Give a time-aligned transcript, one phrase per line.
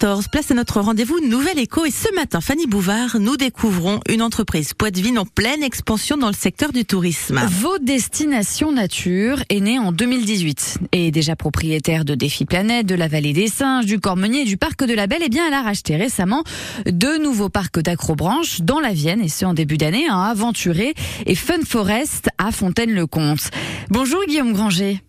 [0.00, 4.22] 14, place à notre rendez-vous Nouvelle Éco et ce matin, Fanny Bouvard, nous découvrons une
[4.22, 7.38] entreprise Poitevine en pleine expansion dans le secteur du tourisme.
[7.60, 13.08] Vos destinations nature est née en 2018 et déjà propriétaire de Défi Planète, de la
[13.08, 15.60] Vallée des Singes, du Cormenier du Parc de la Belle, et eh bien elle a
[15.60, 16.44] racheté récemment
[16.86, 20.94] deux nouveaux parcs d'acrobranche dans la Vienne et ce en début d'année, un Aventuré
[21.26, 23.50] et Fun Forest à Fontaine-le-Comte.
[23.90, 25.02] Bonjour Guillaume Granger.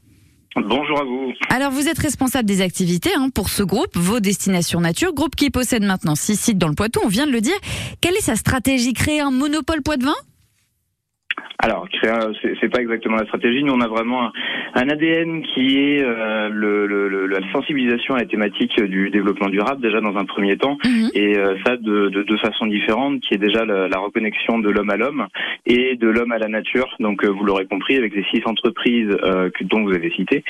[0.56, 1.32] Bonjour à vous.
[1.50, 5.50] Alors vous êtes responsable des activités hein, pour ce groupe, vos destinations nature, groupe qui
[5.50, 7.56] possède maintenant six sites dans le Poitou, on vient de le dire.
[8.02, 10.16] Quelle est sa stratégie Créer un monopole poids de vin
[11.62, 13.64] alors, c'est pas exactement la stratégie.
[13.64, 14.32] Nous, on a vraiment
[14.74, 20.02] un, ADN qui est euh, le, la sensibilisation à la thématique du développement durable, déjà
[20.02, 21.10] dans un premier temps, mhm.
[21.14, 24.98] et euh, ça de, deux façons différentes, qui est déjà la, reconnexion de l'homme à
[24.98, 25.28] l'homme
[25.68, 26.96] et de l'homme à la nature.
[27.00, 29.16] Donc, euh, vous l'aurez compris, avec les six entreprises
[29.54, 30.44] que, dont vous avez citées,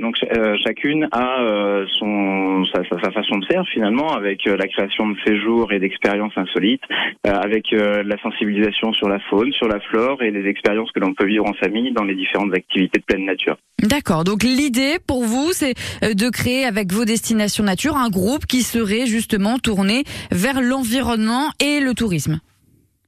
[0.00, 0.16] donc
[0.62, 5.78] chacune a son sa, sa, façon de faire finalement, avec la création de séjours et
[5.78, 6.82] d'expériences insolites,
[7.24, 11.26] avec la sensibilisation sur la faune, sur la flore et les expériences que l'on peut
[11.26, 13.56] vivre en famille dans les différentes activités de pleine nature.
[13.82, 14.24] D'accord.
[14.24, 18.62] Donc l'idée pour vous, c'est euh, de créer avec vos destinations nature un groupe qui
[18.62, 22.40] serait justement tourné vers l'environnement et le tourisme.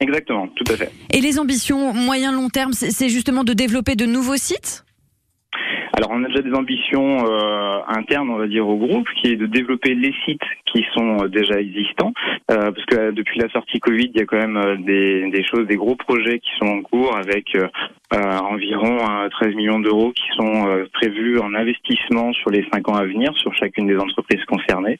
[0.01, 0.93] Exactement, tout à fait.
[1.12, 4.84] Et les ambitions moyen long terme, c'est justement de développer de nouveaux sites?
[5.97, 9.37] Alors on a déjà des ambitions euh, internes, on va dire, au groupe, qui est
[9.37, 10.43] de développer les sites
[10.77, 12.12] qui sont euh, déjà existants,
[12.50, 15.66] euh, parce que depuis la sortie Covid, il y a quand même des, des choses,
[15.66, 17.56] des gros projets qui sont en cours avec
[18.12, 18.98] environ
[19.30, 23.52] 13 millions d'euros qui sont prévus en investissement sur les 5 ans à venir sur
[23.54, 24.98] chacune des entreprises concernées,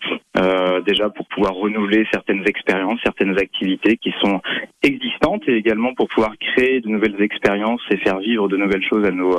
[0.87, 4.41] déjà pour pouvoir renouveler certaines expériences, certaines activités qui sont
[4.83, 9.05] existantes et également pour pouvoir créer de nouvelles expériences et faire vivre de nouvelles choses
[9.05, 9.37] à nos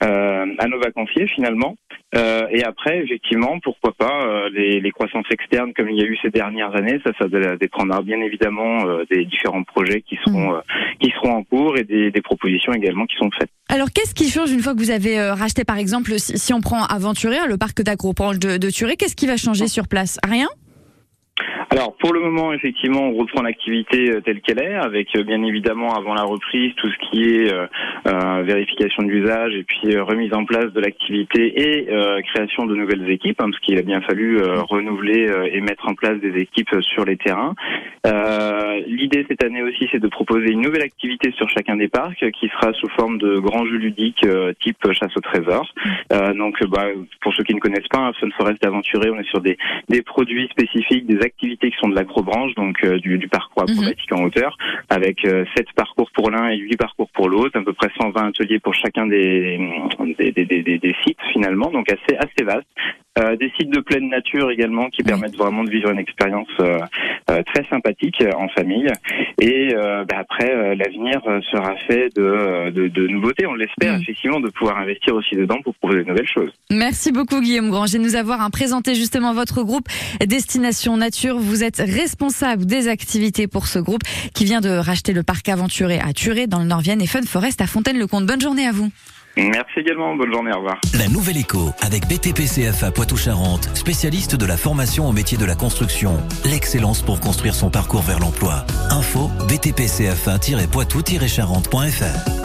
[0.00, 1.76] à nos vacanciers finalement.
[2.14, 6.06] Euh, et après, effectivement, pourquoi pas euh, les, les, croissances externes comme il y a
[6.06, 10.54] eu ces dernières années, ça, ça dépendra bien évidemment euh, des différents projets qui seront
[10.54, 10.62] mmh.
[11.00, 13.50] qui seront en cours et des, des, propositions également qui sont faites.
[13.68, 16.84] Alors, qu'est-ce qui change une fois que vous avez racheté, par exemple, si, on prend
[16.84, 20.18] Aventuria, le parc d'agropranche de, de Turé, qu'est-ce qui va changer sur place?
[20.26, 20.48] Rien?
[21.78, 25.40] Alors pour le moment, effectivement, on reprend l'activité euh, telle qu'elle est, avec euh, bien
[25.44, 30.34] évidemment avant la reprise tout ce qui est euh, vérification de l'usage et puis remise
[30.34, 31.88] en place de l'activité et
[32.24, 36.18] création de nouvelles équipes, hein, parce qu'il a bien fallu renouveler et mettre en place
[36.20, 37.54] des équipes sur les terrains.
[38.86, 42.48] L'idée cette année aussi, c'est de proposer une nouvelle activité sur chacun des parcs, qui
[42.48, 44.26] sera sous forme de grands jeux ludiques
[44.60, 45.66] type chasse au trésor.
[46.36, 46.86] donc, bah,
[47.20, 49.56] pour ceux qui ne connaissent pas, un Fun Forest Aventuré, on est sur des,
[49.88, 53.70] des produits spécifiques, des activités qui sont de l'acrobranche, donc euh, du, du, parcours mhm.
[53.70, 54.56] acrobatique en hauteur,
[54.88, 58.28] avec euh, 7 parcours pour l'un et 8 parcours pour l'autre, à peu près 120
[58.28, 59.58] ateliers pour chacun des,
[60.18, 62.66] des, des, des, des sites finalement, donc assez, assez vaste.
[63.18, 66.78] Euh, des sites de pleine nature également qui permettent vraiment de vivre une expérience euh,
[67.30, 68.90] euh, très sympathique en famille.
[69.40, 71.20] Et bah, après, l'avenir
[71.50, 74.02] sera fait de, de, de nouveautés, on l'espère, mm.
[74.02, 76.52] effectivement, de pouvoir investir aussi dedans pour proposer de nouvelles choses.
[76.70, 79.88] Merci beaucoup Guillaume Granger de nous avoir hein, présenté justement votre groupe
[80.26, 81.38] Destination Nature.
[81.38, 84.02] Vous êtes responsable des activités pour ce groupe
[84.34, 87.60] qui vient de racheter le parc aventuré à Turé dans le Nord-Vienne et Fun Forest
[87.60, 88.26] à Fontaine-le-Comte.
[88.26, 88.90] Bonne journée à vous.
[89.38, 90.80] Merci également, bonne journée, au revoir.
[90.98, 96.16] La Nouvelle Éco avec BTPCFA Poitou-Charentes, spécialiste de la formation au métier de la construction.
[96.44, 98.66] L'excellence pour construire son parcours vers l'emploi.
[98.90, 102.28] Info BTPCFA-poitou-charentes.fr